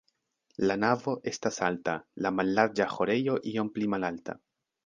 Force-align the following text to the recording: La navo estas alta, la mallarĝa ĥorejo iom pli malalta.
La 0.69 0.77
navo 0.83 1.13
estas 1.33 1.59
alta, 1.69 1.95
la 2.27 2.33
mallarĝa 2.39 2.91
ĥorejo 2.97 3.39
iom 3.55 3.73
pli 3.77 3.95
malalta. 3.97 4.41